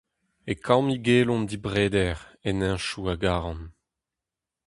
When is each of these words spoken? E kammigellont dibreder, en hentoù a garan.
E 0.51 0.53
kammigellont 0.65 1.47
dibreder, 1.51 2.17
en 2.47 2.57
hentoù 2.65 3.03
a 3.13 3.15
garan. 3.23 3.61